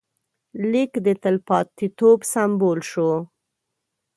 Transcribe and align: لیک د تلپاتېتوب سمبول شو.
لیک 0.71 0.91
د 1.05 1.07
تلپاتېتوب 1.23 2.19
سمبول 2.33 2.79
شو. 2.91 3.11